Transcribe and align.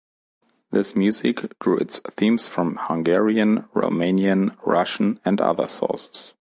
This 0.71 0.95
music 0.95 1.59
drew 1.59 1.77
its 1.77 1.99
themes 1.99 2.47
from 2.47 2.75
Hungarian, 2.87 3.65
Romanian, 3.75 4.57
Russian 4.65 5.19
and 5.23 5.39
other 5.39 5.67
sources. 5.67 6.29